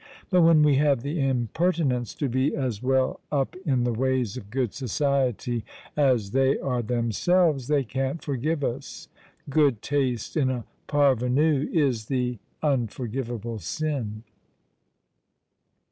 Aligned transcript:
But 0.31 0.41
when 0.41 0.63
we 0.63 0.77
have 0.77 1.03
the 1.03 1.19
impertinence 1.23 2.15
to 2.15 2.27
be 2.27 2.55
as 2.55 2.81
well 2.81 3.19
up 3.31 3.55
in 3.67 3.83
the 3.83 3.93
ways 3.93 4.35
of 4.35 4.49
good 4.49 4.73
society 4.73 5.63
as 5.95 6.31
they 6.31 6.57
are 6.57 6.81
themselves, 6.81 7.67
they 7.67 7.83
can't 7.83 8.19
forgive 8.19 8.63
us. 8.63 9.09
Good 9.47 9.83
taste 9.83 10.35
in 10.35 10.49
a 10.49 10.65
parvenu 10.87 11.71
is 11.71 12.05
the 12.07 12.39
unfor 12.63 13.07
givable 13.13 13.61
sin." 13.61 14.23